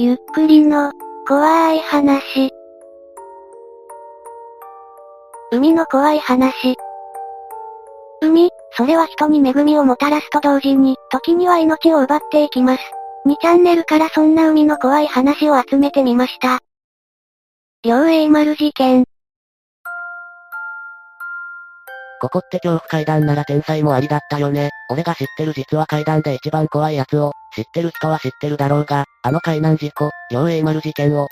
[0.00, 0.92] ゆっくりの、
[1.26, 2.52] 怖い話。
[5.50, 6.76] 海の怖い話。
[8.22, 12.82] 海、それは人に恵みをもたらすと同時に、時には命を奪っていきます。
[13.26, 16.60] 2チャンネルからそんな海の怖い話を集めてみました。
[17.82, 19.04] 両栄丸事件。
[22.20, 24.70] ここって恐怖階段なら天才もありだったよね。
[24.92, 31.26] 俺が知ってる実は階段で一番怖いやつを、知ってる人は知ってるだろうが、あの海難事故、両栄丸事件を、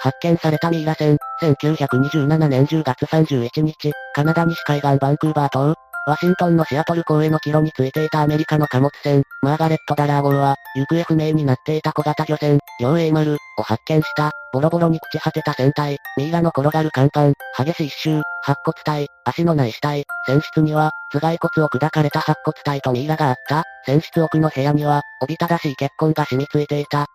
[0.00, 14.30] 発見されたミイラ船、1927年10月31日、カナダ西海岸バンクーバー島、ワシントンのシアトル港への帰路についていたアメリカの貨物船、マーガレット・ダラー号は、行方不明になっていた小型漁船、両栄丸、を発見した。
[14.52, 23.64] ボロボロに朽ち果てた船体、ミイラの転がる甲板、激しい一周、白骨体、足のない死体、船室には、頭蓋骨を砕かれた白骨体とミイラがあった。
[23.84, 27.06] 船室奥の部屋には、おびただしい血痕が染みついていた。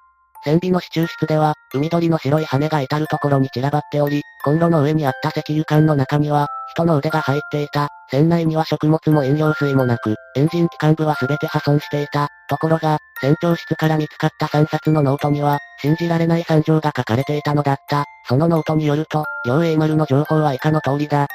[0.44, 7.90] 船尾の支柱室では、海鳥の白い羽が至るところに散らばっており、コンロの上にあった石油缶の中には、人の腕が入っていた。
[8.10, 12.28] 船内には食物も飲料水もなく、エンジン機関部は全て破損していた。
[12.50, 18.06] ところが、船長室から見つかった3冊のノートには、信じられない惨状が書かれていたのだった。
[18.28, 21.28] そのノートによると、両 A 丸の情報は以下の通りだ。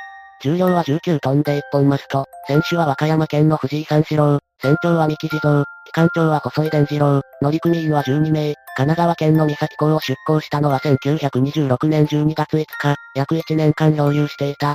[0.42, 2.27] 重量は19トンで1本マスト。
[2.47, 4.38] 船主は和歌山県の藤井三四郎。
[4.61, 5.64] 船長は三木地蔵。
[5.86, 7.22] 機関長は細井伝次郎。
[7.41, 8.55] 乗組員は12名。
[8.77, 12.94] 神奈川県の三崎港を出港したのは1926年12月5日。
[13.14, 14.74] 約1年間漂流していた。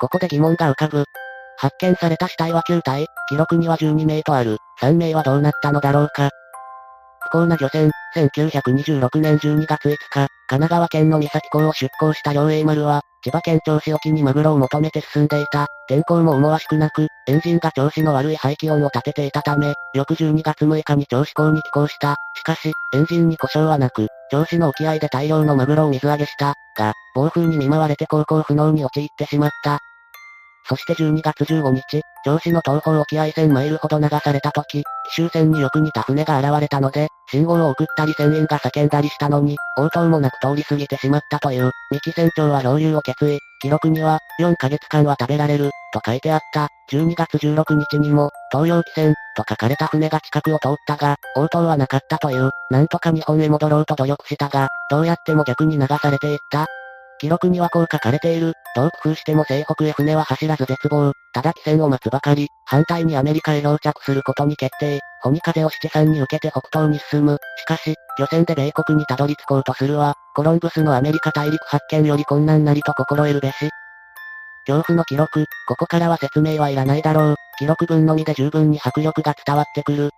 [0.00, 1.04] ここで疑問が浮かぶ。
[1.56, 4.58] 発見された死体は9体、記録には12名とある。
[4.80, 6.30] 3名はどうなったのだろうか。
[7.20, 15.68] 不幸な漁船、1926年12月5日、神奈川県の三崎港を出港した両 A 丸は、千葉県銚子沖にマグロを求めて進んでいた。
[15.86, 22.16] 天候も思わしくなく、エンジンが調子の悪い排気音を立てていたため、翌12月6日に銚子港に寄港した。
[22.44, 26.52] しかし、エンジンに故障はなく、銚子の沖合で大量のマグロを水揚げした。
[26.76, 29.78] が、暴風に見舞われて航行不能に陥ってしまった。
[30.68, 43.38] そして12月15日、銚子の東方沖合1000マイルほど流された時、奇襲船によく似た船が現れたので、信号を送ったり船員が叫んだりしたのに、応答もなく通り過ぎてしまったという、三木船長は漂流を決意。
[43.62, 46.68] 記録には、4ヶ月間は食べられる、と書いてあった。
[46.92, 56.66] 12月16日にも、東洋汽船、と書かれた船が近くを通ったが、応答はなかったという、なんとか日本へ戻ろうと努力したが、どうやっても逆に流されていった。
[57.18, 58.52] 記録にはこう書かれている。
[58.76, 61.12] どう工夫しても西北へ船は走らず絶望。
[61.32, 62.46] ただ汽船を待つばかり。
[62.64, 65.00] 反対にアメリカへ漂着することに決定。
[65.22, 67.38] ホニ風を七三に受けて北東に進む。
[67.56, 73.70] しかし、漁船で米国にたどり着こうとするは、コロンブスのアメリカ大陸発見より困難なりと心得るべし。
[74.66, 77.34] 恐怖の記録、ここからは説明はいらないだろう。
[77.58, 80.10] 記録文のみで十分に迫力が伝わってくる。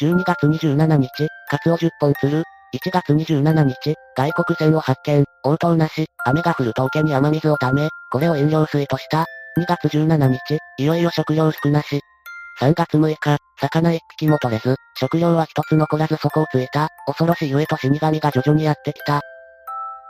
[0.00, 1.08] 12月27日、
[1.48, 2.44] カツオ10本釣る。
[2.74, 9.24] 1月27日、外国船を発見、応答なし、雨が降ると桶に雨水を溜め、これを飲料水とした。
[9.58, 12.00] 2月17日、いよいよ食料少なし。
[12.60, 19.22] 3月6日、魚一匹も取れず、食料は一つ残らず底をついた、恐ろしいゆえと死神が徐々にやってきた。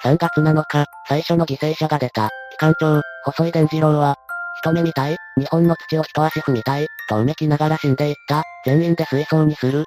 [0.04, 2.30] 3月7日、最初の犠牲者が出た。
[2.52, 4.16] 機関長、細井伝次郎は、
[4.62, 8.42] 一目見たい、日本の土を一足踏みたい、とうめきながら死んでいった。
[8.64, 9.84] 全員で水槽にする。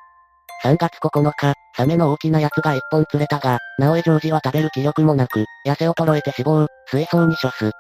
[0.64, 7.72] 3月9日、サメの大きなやつが一本釣れたが、直江ジョージは食べる気力もなく、痩せ衰えて死亡、水槽に処す。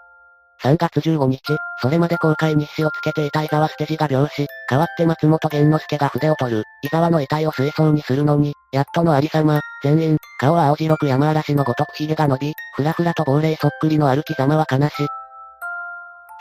[0.61, 1.41] 3月15日、
[1.81, 15.07] それまで公開日誌をつけていた伊沢捨て字が病死、代わって松本玄之介が筆を取る、伊沢の遺体を水槽にするのに、やっとのありさま、全員、顔は青白く山嵐のごとく髭が伸び、ふらふらと亡霊そっくりの歩き様は悲し、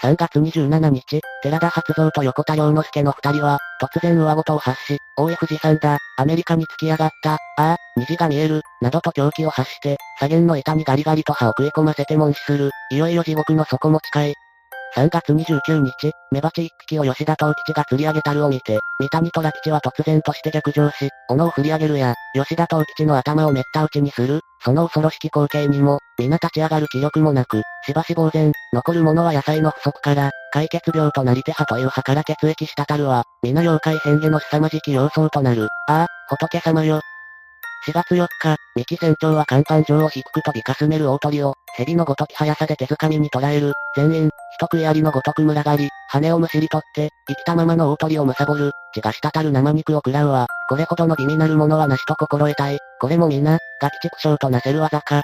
[0.00, 14.34] 3月27日、寺田発蔵と横田良之助の二人は、突然上ごを発し、大江富士山だ、アメリカに突き上がった、ああ、虹が見える、などと狂気を発して、左舷の板にガリガリと歯を食い込ませて問視する、いよいよ地獄の底も近い、
[14.96, 35.68] 3月29日、メバチ一匹を吉田東吉が釣り上げたるを見て、三谷虎吉は突然として逆上し、斧を振り上げるや、吉田東吉の頭をめった打ちにする、その恐ろしき光景にも、皆立ち上がる気力もなく、しばし呆然、残るものは野菜の不足から、解決病となり手派という派から血液したたるは、皆妖怪変化の凄まじき様相となる。
[35.88, 37.00] ああ、仏様よ、
[37.86, 43.72] 4月4日、三木船長は甲板上を低く飛びかすめる大鳥を、蛇のごとき速さで手づかみに捕らえる。
[43.94, 44.30] 全員、一
[44.60, 48.72] 食い槍のごとく群がり、羽をむしり取って、生きたままの大鳥を貪る。
[48.94, 50.46] 血が滴る生肉を食らうわ。
[50.68, 52.78] これほどの美味なるものはなしと心得たい。
[53.00, 55.22] これも皆、ガキ畜生となせる技か。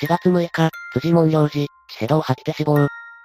[0.00, 2.76] 4月6日、辻門領事、血ヘドを吐きて死亡。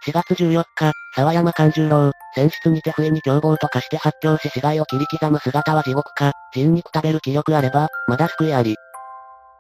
[0.03, 8.77] 4月14日、沢山勘十郎、船室にて笛に凶暴と化して発狂し死骸を切り刻む姿は地獄か、人肉食べる気力あれば、まだ救いあり。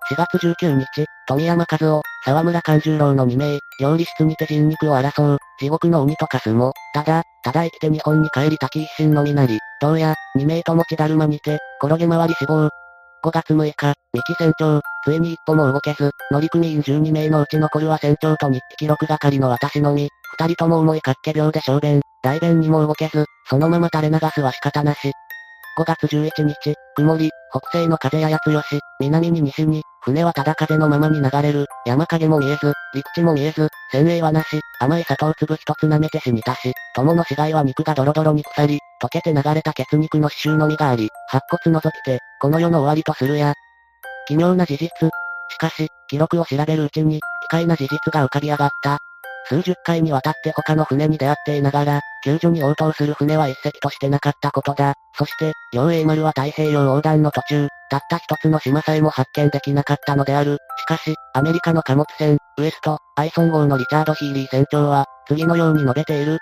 [0.09, 12.69] 4月19日、富山和夫、沢村勘十郎の2名、料理室にて人肉を争う、地獄の鬼とかすも、ただ、ただ生きて日本に帰り滝一心のみなり、どうや、2名とも血だるまにて、転げ回り死亡。
[13.23, 20.09] 5月6日、三木船長、ついに一歩も動けず、乗組員12名のうち残るは船長と日記記録係の私のみ、
[20.39, 25.11] 二人とも重い活気病で小便、大便にも動けず、そのまま垂れ流すは仕方なし。
[25.77, 43.53] 5月11日、曇り、北西の風やや強し、南に西に、船はただ風のままに流れる、山影も見えず、陸地も見えず、船影はなし、甘い砂糖粒一つ舐めて死にたし、友の死骸は肉がドロドロに腐り、溶けて流れた血肉の刺繍のみがあり、白骨除きて、この世の終わりとするや。
[44.27, 44.89] 奇妙な事実。
[45.49, 48.97] しかし、記録を調べるうちに、奇怪な事実が浮かび上がった。
[49.45, 54.95] 数十回にわたって他の船に出会っていながら、救助に応答する船は一隻としてなかったことだ。
[55.13, 60.59] そして、両英丸は太平洋横断の途中、たった一つの島さえも発見できなかったのである。
[60.77, 66.39] しかし、アメリカの貨物船、ウエスト、アイソン号のリチャード・ヒーリー船長は、次のように述べている。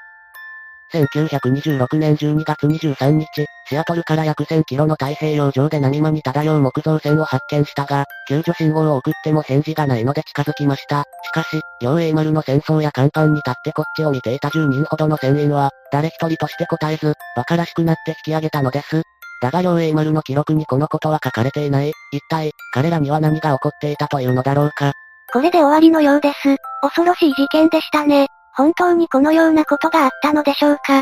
[0.94, 11.06] 1926年12月23日、シアトルから約1000キロの太平洋上で波間に漂う木造船を発見したが、救助信号を送っても返事がないので近づきました。
[11.24, 19.01] しかし、両英丸の戦争や甲板に立ってこっちを見ていた10人ほどの船員は、誰一人として答えず、馬鹿らしくなって引き上げたのです。
[19.41, 21.94] だが両英丸の記録にこのことは書かれていない。
[22.12, 24.94] 一体、彼らには何が起こっていたというのだろうか。
[25.31, 26.57] これで終わりのようです。
[26.81, 28.27] 恐ろしい事件でしたね。
[28.53, 31.00] 本当にこのようなことがあったのでしょうか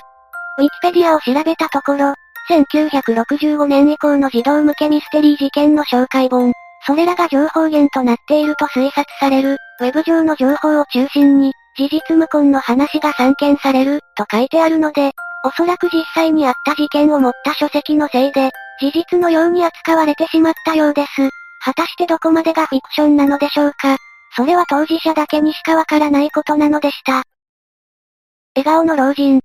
[0.59, 2.13] ウィキペディアを調べたところ、
[2.49, 6.53] 1965年以降の児童向けミステリー事件の紹介本、
[6.85, 15.11] それらが情報源となっていると推察される、ウェブ上の情報を中心に、事実無根の話が散見される、と書いてあるので、
[15.47, 18.51] おそらく実際にあった事件を持った書籍のせいで、
[18.81, 21.29] 事実のように扱われてしまったようです。
[21.63, 23.95] 果たしてどこまでがフィクションなのでしょうか
[24.35, 27.23] それは当事者だけにしかわからないことなのでした。
[28.57, 29.39] 笑顔の老人。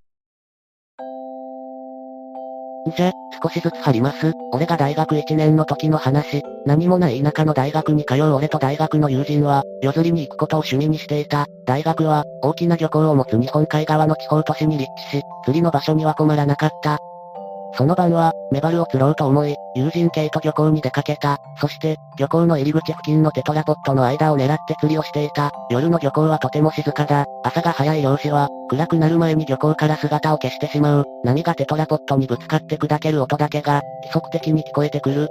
[2.91, 3.13] じゃ、
[3.43, 4.33] 少しずつ貼ります。
[4.53, 6.43] 俺が大学1年の時の話。
[6.67, 11.47] 何もない田舎の大学に通う俺と大学の友人は、夜釣りに行くことを趣味にしていた。
[11.65, 16.99] 大学は、大きな漁港を持つ日本海側の地方都市に立地し、釣りの場所には困らなかった。
[17.75, 21.39] その晩は、メバルを釣ろうと思い、友人系と漁港に出かけた。
[21.59, 25.51] そして、漁港の入り口付近のテトラポットの間を狙って釣りをしていた。
[25.71, 27.25] 夜の漁港はとても静かだ。
[27.45, 31.07] 朝が早い漁師は、暗くなる前に漁港から姿を消してしまう。
[31.25, 35.29] 波がテトラポットにぶつかって砕ける音だけが、規則的に聞こえてくる。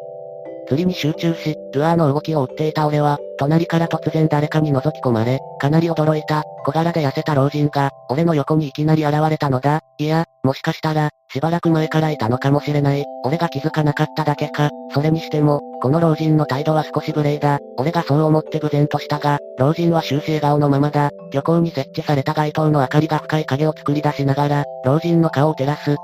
[0.67, 9.81] 釣りに集中し、ルアーの動きを追っていた俺は、隣から突然誰かに覗き込まれ、かなり驚いた、小柄で痩せた老人が、俺の横にいきなり現れたのだ。
[9.97, 13.05] いや、もしかしたら、しばらく前からいたのかもしれない。
[13.23, 14.69] 俺が気づかなかっただけか。
[14.93, 17.59] それにしても、この老人の態度は少し無礼だ。
[17.77, 21.09] 俺がそう思って無然としたが、老人は終始笑顔のままだ。
[21.31, 25.95] 漁港に設置された街灯の明かりが深い影を作り出しながら、老人の顔を照らす。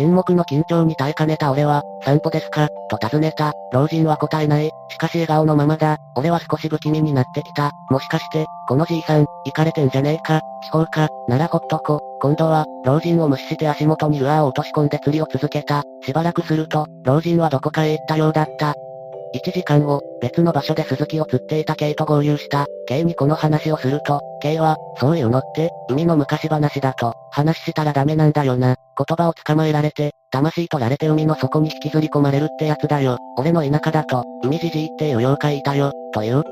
[0.00, 2.70] 沈黙の緊張に耐えかねた俺は、散歩ですか？
[2.88, 3.52] と尋ねた。
[3.70, 4.70] 老人は答えない。
[4.88, 5.98] しかし笑顔のままだ。
[6.16, 7.70] 俺は少し不気味になってきた。
[7.90, 10.40] もしかして、このじいさん、行かれてんじゃねえか？
[10.62, 11.08] 地方か。
[11.28, 12.00] ならほっとこ。
[12.22, 15.82] 今度は、老人を無視して足元にルアーを落とし込んで釣りを続けた。
[16.02, 18.74] しばらくすると、老人はどこかへ行ったようだった。
[19.34, 22.66] 1時間後、別の場所で鈴木を釣っていた K と合流した。
[22.88, 28.76] K にこの話をすると、K は、そういうのって、海の昔話だと、話したらダメなんだよな。
[29.06, 33.16] 言葉を捕まえられて、魂取られて海の底に引きずり込まれるってやつだよ。
[33.38, 36.42] 俺の田舎だと、海じじいっていう妖怪いたよ、という。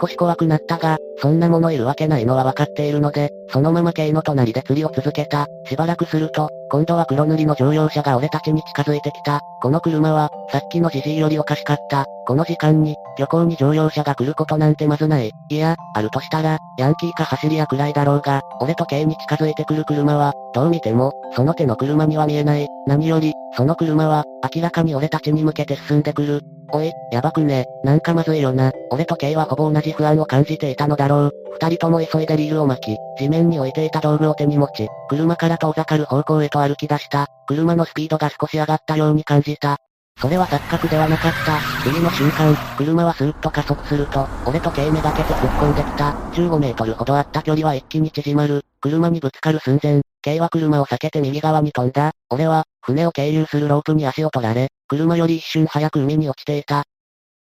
[0.00, 5.46] 少し怖くなったが、そんなものいるわけないのは分かっているので、そのまま系の隣で釣りを続けた。
[5.64, 9.40] しばらくすると、今度は黒塗りの乗用車が俺たちに近づいてきた。
[9.62, 12.06] この車は、さっきのじじいよりおかしかった。
[12.26, 15.30] この時間に、漁港に乗用車が来ることなんてまずない。
[15.48, 22.66] いや、あるとしたら、ヤンキーか走り屋くらいだろうが、俺と系に近づいてくる車は、どう見ても、その手の車には見えない。
[22.86, 26.42] 何より、その車は、明らかに俺たちに向けて進んでくる。
[26.72, 27.64] おい、やばくね。
[27.84, 28.72] なんかまずいよな。
[28.90, 31.32] 俺と K はほぼ同じ不安を感じていたのだろう。
[31.60, 37.26] 二人とも急いでリールを巻き、地面に置いていた道具を手に持ち、車から遠ざかる方向へと歩き出した。
[37.46, 39.78] 車のスピードが少し上がったように感じた。
[40.18, 41.58] それは錯覚ではなかった。
[41.82, 46.12] 次の瞬間、車はスーッと加速すると、俺と K めがけて突っ込んできた。
[46.32, 48.64] 15メートルほどあった距離は一気に縮まる。
[48.80, 52.12] 車にぶつかる寸前、K は車を避けて右側に飛んだ。
[52.30, 56.84] 俺は、船を経由するロープに足を取られ、車より一瞬早く海に落ちていた。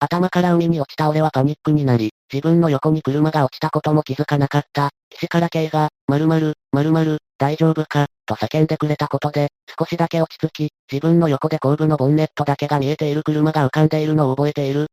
[0.04, 4.90] 頭から海に落ちた俺はパニックになり、自分の横に車が落ちたことも気づかなかった。
[5.12, 14.88] 岸から K が、〇〇、〇〇、大丈夫か、と叫んでくれたことで、少しだけ落ち着き、自分の横で後部のボンネットだけが見えている車が浮かんでいるのを覚えている。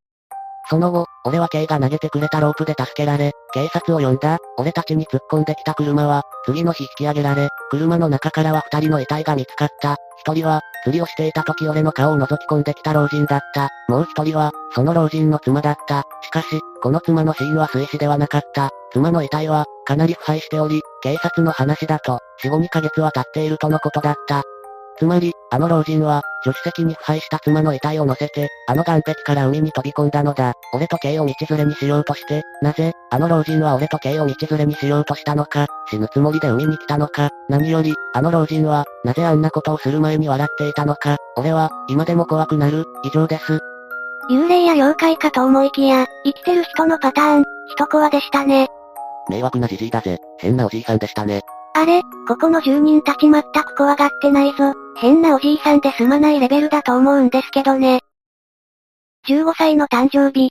[0.69, 4.37] その後、俺は K が投げてくれたロープで助けられ、警察を呼んだ。
[4.59, 9.97] 俺たちに突っ込んできた車は、次の日引き上げられ、車の中からは二人の遺体が見つかった。
[10.19, 13.71] 一人は、釣りをしていた時俺の顔を覗き込んできた老人だった。
[13.89, 16.05] もう一人は、その老人の妻だった。
[16.23, 18.71] しかし、この妻の死因は水死ではなかった。
[18.93, 24.43] 妻の遺体は、かなり腐敗しており、警察の話だと、4、5 2ヶ月は経っているとのことだった。
[24.99, 30.55] つまり、あの老人は、助手席に腐敗した妻の遺体を乗せて、あの岸壁から海に飛び込んだのだ。
[30.75, 43.61] 俺と K を道連れにしようとして、なぜ、あの老人は俺と K を道連れにしようとしたのか、死ぬつもりで海に来たのか、何より、あの老人は、なぜあんなことをする前に笑っていたのか、俺は、今でも怖くなる、以上です。
[44.31, 48.67] 幽霊や妖怪かと思いきや、生きてる人のパターン、一コアでしたね。
[49.31, 50.19] 迷惑なじじいだぜ。
[50.39, 51.43] 変なおじいさんでしたね。
[51.75, 54.75] あれ、ここの住人たち全く怖がってないぞ。
[54.97, 58.01] 変なおじいさんで済まないレベルだと思うんですけどね。
[59.29, 60.51] 15歳の誕生日。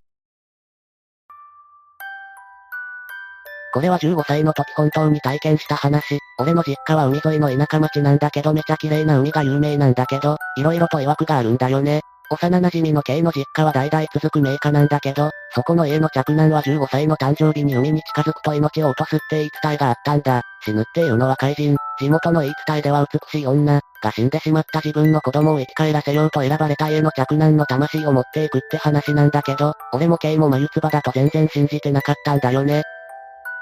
[3.74, 6.20] これは15歳の時本当に体験した話。
[6.40, 12.02] 俺の実家は海沿いの田舎町なんだけどめちゃ綺麗な海が有名なんだけど、色々と曰くがあるんだよね。
[12.30, 20.42] 幼馴染の K の実家は代々続く名家なんだけど、そこの家の着男は15歳の誕生日に海に近づくと命を落とすって言い伝えがあったんだ。
[20.64, 32.84] 死ぬっていうのは怪人、地元の言い伝えでは美しい女、が死んでしまった自分の子供を生き返らせようと選ばれた家の着男の魂を持っていくって話なんだけど、俺も K も眉唾だと全然信じてなかったんだよね。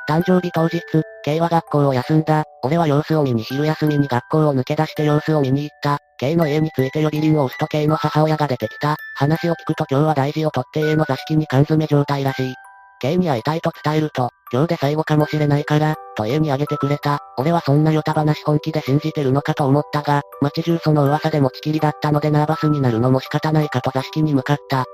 [0.07, 0.81] 誕生日当日、
[1.23, 2.43] K は学校を休んだ。
[2.63, 5.97] 俺は様子を見に昼休みに学校を抜け出して様子を見に行った。
[6.19, 8.97] K の家について呼び鈴を押すと K の母親が出てきた。
[9.15, 12.53] 話を聞くと今日は大事を取って家の座敷に缶詰状態らしい。
[13.01, 17.19] K に会いたいと伝えると、今日で最後かもしれないから、と家にあげてくれた。
[17.37, 24.85] 俺はそんなヨタ話本気で信じてるのかと思ったが、街中その噂で持ちきりだったのでナーバスになるのも仕方ないかと座敷に向かった。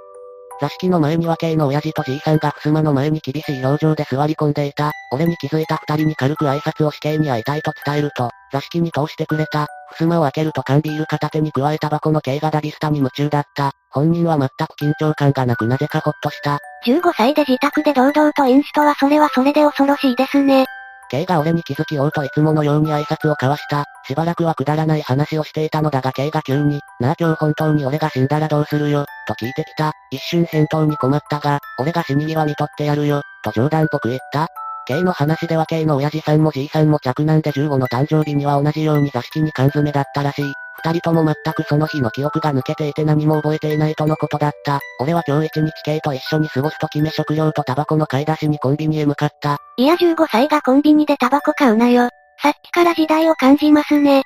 [0.61, 4.91] 座敷の前には K の親父とじいさんが襖の前に厳しい表情で座り込んでいた。
[5.11, 9.65] 俺に気づいた二人に軽く挨拶をし K に会いたいと伝えると、座敷に通してくれた。
[9.97, 13.71] 襖を開けると缶ビール片手に加えた箱の K がダビスタに夢中だった。
[13.89, 16.59] 本人は全く緊張感がなくなぜかほっとした。
[16.85, 20.67] 15歳で自宅で堂々とインストはそれはそれで恐ろしいですね。
[21.09, 23.85] K が俺に気づきようといつものように挨拶を交わした。
[24.07, 29.93] しばらくはくだらない話をしていたのだが K が急に、なあ今日本当に俺が死んだらどうするよ、と聞いてきた。
[30.11, 34.47] 一瞬返答に困ったが、俺が死に際見とってやるよ、と冗談っぽく言った。
[34.87, 40.53] K の話では K の親父さんもじいさんも着男で15の誕生日には同じように座敷に缶詰だったらしい。
[40.83, 44.79] 二人とも全くその日の記憶が抜けていて何も覚えていないとのことだった。
[44.99, 49.57] 俺は今日一日 K と一緒に過ごすと決め食料とタバコの買い出しにコンビニへ向かった。
[49.77, 52.09] いや15歳がコンビニでタバコ買うなよ。
[52.41, 54.23] さっきから時代を感じますね。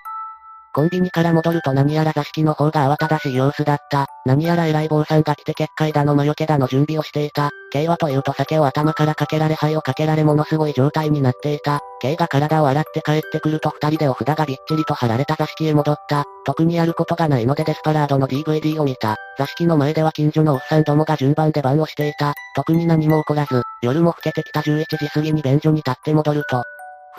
[0.74, 4.08] コンビニから戻ると何やら座敷の方が慌ただしい様子だった。
[4.26, 7.50] 何やら偉い坊さんが来て結界だの魔除けだの準備をしていた。
[7.72, 11.80] K はというと酒を頭からかけられ灰をかけられものすごい状態になっていた。
[12.02, 16.26] K が体を洗って帰ってくると二人でお札がびっちりと貼られた座敷へ戻った。
[16.46, 19.16] 特にやることがないのでデスパラードの DVD を見た。
[19.38, 22.34] 座敷の前では近所のおっさんどもが順番で番をしていた。
[22.56, 26.64] 特に何も起こらず、夜も更けてきた11時過ぎに便所に立って戻ると、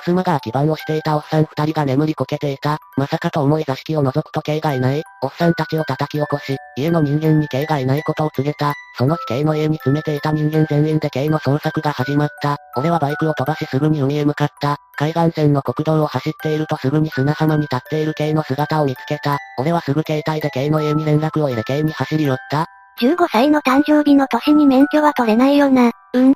[0.05, 2.79] 襖が空き番をしていたおっさん二人が眠りこけていた。
[2.97, 5.03] まさかと思い座敷を覗くと K がいない。
[5.23, 8.75] おっさんたちを叩き起こし、家の人間に K がいないことを告げた。
[8.99, 12.57] その日 K の家に詰めていた人間全員で K の捜索が始まった。
[12.77, 14.77] 俺はバイクを飛ばしすぐに海へ向かった。
[14.97, 19.39] 海岸線の国道を走っているとすぐに砂浜に立っている K の姿を見つけた。
[19.59, 22.67] 俺はすぐ携帯で K の家に連絡を入れ K に走り寄った。
[23.01, 25.93] 15歳の誕生日の年に免許は取れないよな。
[26.15, 26.35] うん。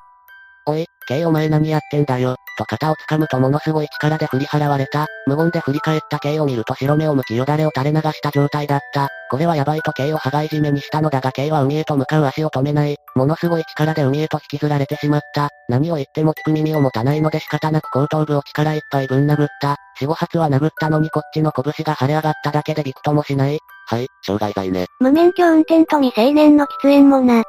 [0.70, 2.36] おい、K お前何やってんだよ。
[2.56, 5.06] と肩を掴むとものすごい力で振り払われた。
[5.26, 9.08] 無言で振り返った K を見ると白目を向きよだれを垂れ流した状態だった。
[9.30, 12.96] これはやばいと K を羽交い締めにしたのだが K は海へと向かう足を止めない。
[13.16, 15.48] ものすごい力で海へと引きずられてしまった。
[15.68, 19.76] 何を言っても聞く耳を持たないので仕方なく後頭部を力いっぱいぶん殴った。
[19.98, 23.58] 四五発は殴ったのにこっちの拳が腫れ上がっただけでびくともしない。
[23.88, 24.86] はい、傷害罪ね。
[25.00, 27.42] 無免許運転と未成年の喫煙もな。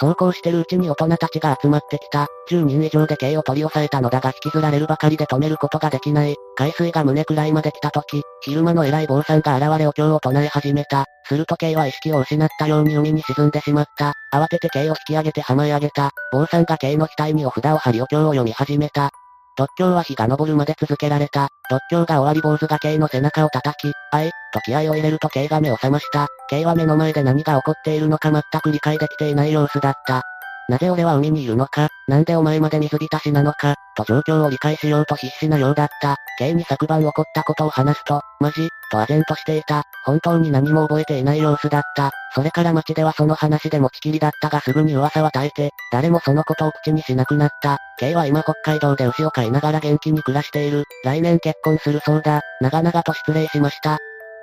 [0.00, 2.28] そうこうしてるうちに大人たちが集まってきた。
[2.50, 6.36] 10人以上で刑を取り押さえたのだが引きずられるばかりで止めることができない。
[6.56, 11.04] 海水が胸くらいまで来た時、昼間の偉い坊さんが現れお経を唱え始めた。
[11.24, 14.14] すると刑は意識を失ったように海に沈んでしまった。
[14.32, 16.10] 慌てて刑を引き上げて浜へ上げた。
[16.32, 19.10] 坊さんが刑の額にお札を貼りお経を読み始めた。
[19.58, 21.48] 特教は日が昇るまで続けられた。
[21.68, 26.28] 特教が終わり坊主が K の背中を叩き、あい、と気合を入れると K が目を覚ました。
[26.48, 30.22] K は目の前で何が起こっているのか全く理解できていない様子だった。
[30.68, 36.16] なぜ俺は海にいるのか、なんでお前まで水浸しなのか、と状況を理解しようと必死なようだった。
[36.38, 39.82] K に昨晩起こったことを話すと、マジと唖然としていた。
[40.04, 42.12] 本当に何も覚えていない様子だった。
[42.34, 47.78] それから街ではその話で持ちきりだったがすぐに噂は絶えて、誰もそのことを口にしなくなった。
[47.98, 50.84] K は今北海道で牛を飼いながら元気に暮らしている。
[51.04, 52.40] 来年結婚するそうだ。
[52.60, 53.98] 長々と失礼しました。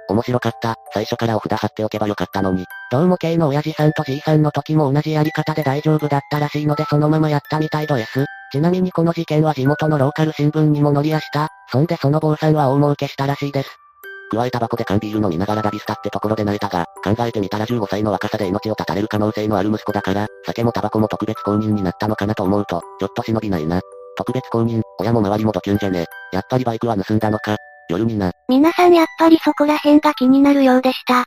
[0.08, 0.76] 面白かった。
[0.94, 2.66] 最初からお札貼っておけばよかったのに。
[2.92, 8.26] どうも K の親父さんとじいさんの時も同じやり方で大丈夫だったらしいのでそのままやったみたいど S。
[8.56, 11.50] ちなみにこの事件は地元のローカル新聞にも乗りやした。
[11.70, 13.70] そんでその坊さんは大儲けしたらしいです。
[14.32, 23.82] 加えタバコで缶ビール飲みながらダビスタってところで泣いたが、考えてみたら15歳の若さで命を絶たれる可能性のある息子だから、酒もタバコも特別公認になったのかなと思うと、ちょっと忍びないな。
[24.16, 27.58] 特別公認、親も周りもドキュンじゃねやっぱりバイクは盗んだのか？
[27.90, 28.32] 夜にな。
[28.48, 31.26] 皆さんやっぱりそこら辺が気になるようでした。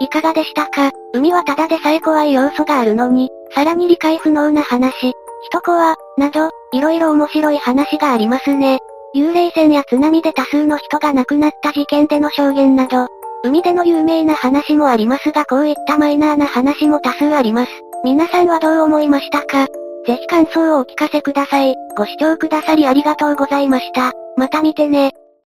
[0.00, 0.90] いかがでしたか？
[1.12, 5.12] 海はただでさえ怖い要素があるのに、さらに理解不能な話、
[5.48, 8.78] 人コア、など、いろいろ面白い話がありますね。
[9.14, 13.08] 幽霊船や津波で多数の人が亡くなった事件での証言など、
[13.42, 17.72] 海での有名な話もありますがこういったマイナーな話も多数あります。
[18.04, 19.66] 皆さんはどう思いましたか？
[20.06, 21.74] ぜひ感想をお聞かせください。
[21.96, 24.12] ご視聴くださりありがとうございました。
[24.36, 25.12] また見てね。